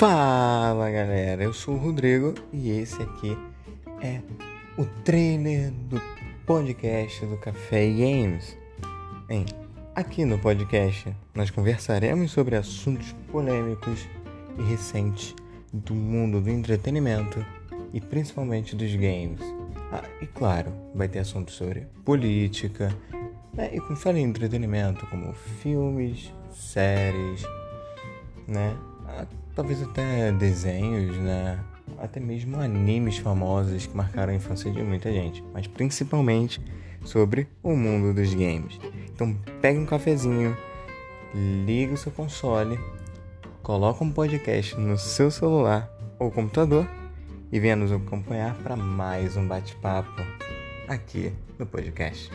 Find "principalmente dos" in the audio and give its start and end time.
18.00-18.94